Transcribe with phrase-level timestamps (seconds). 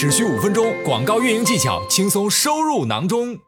[0.00, 3.38] 只需五分钟，广告运营技巧轻松收入囊中。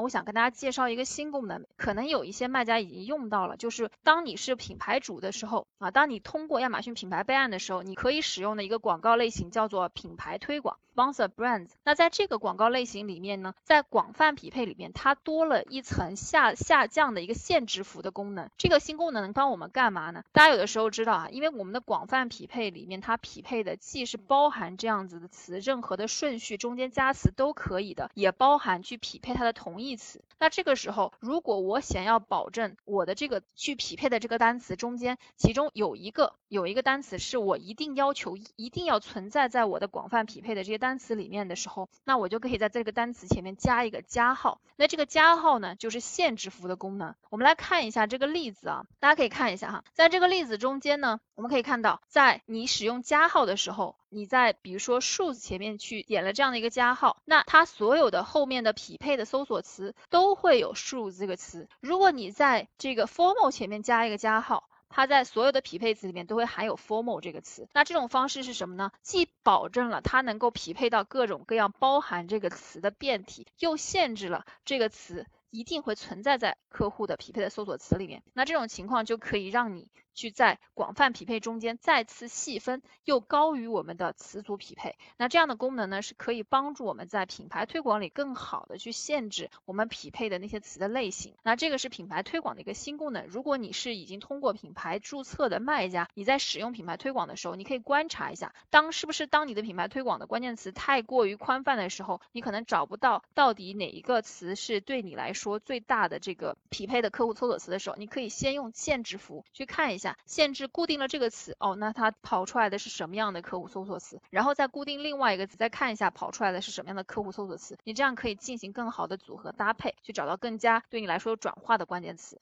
[0.00, 11.68] 我想跟大家介绍一个新功能，可能有一些卖家已经用到了，就是当你是品牌主的时候啊，当你通过亚马逊品牌备案的时候，你可以使用的一个广告类型叫做品牌推广 （sponsor brands）。
[11.84, 18.48] 那在这个广告类型里面呢，在广泛匹配里面，它多了一层下下降的一个限制符的功能。
[18.56, 20.24] 这个新功能能帮我们干嘛呢？
[20.32, 29.81] 大家有的时候知道啊，因为我们的广泛匹配里面，它匹配的既是包含这样子的词，任何的顺序中间加词都可以的，也包含去匹配它的同。
[29.82, 44.60] 义词，那这个时候，如果我想要保证我的这个去匹配的这个单词中间，其中有一个有一个单词是我一定要求一定要存在在我的广泛匹配的这些单词里面的时候，那我就可以在这个单词前面加一个加号。
[44.76, 47.14] 那这个加号呢，就是限制符的功能。
[47.30, 53.96] 我们来看一下这个例子啊，大家可以看一下哈，在这个例子中间呢，我们可以看到，在你使用加号的时候。
[54.14, 61.66] 你在比如说数字前面去点了这样的一个加号，那它所有的后面的匹配的搜索词都会有数字这个词。
[61.80, 67.66] 如果你在这个 formal 前面加一个加号，它在所有的匹配词里面都会含有 formal 这个词。
[67.72, 68.92] 那这种方式是什么呢？
[69.00, 78.24] 既保证了它能够匹配到各种各样包含这个词的变体，又限制了这个词一定会存在在客户的匹配的搜索词里面。
[78.32, 79.88] 那这种情况就可以让你。
[80.14, 84.98] 去在广泛匹配中间再次细分，又高于我们的词组匹配。
[85.16, 91.34] 那这样的功能呢，是可以帮助我们在品牌推广里更好的去限制我们匹配的那些词的类型。
[91.42, 93.26] 那这个是品牌推广的一个新功能。
[93.26, 110.02] 如果你是已经通过品牌注册的卖家，你在使用品牌推广的时候，你可以观察一下，当是不是当你的品牌推广的关键词太过于宽泛的时候，你可能找不到到底哪一个词是对你来说说最大的这个匹配的客户搜索词的时候，你可以先用限制符去看一下。
[110.02, 114.20] 下限制固定了这个词哦，那它跑出来的是什么样的客户搜索词？
[114.30, 117.76] 然后再固定另外一个词，再看一下跑出来的是什么样的客户搜索词。
[117.82, 122.40] 你这样可以进行更好的组合搭配，去找到更加对你来说有转化的关键词。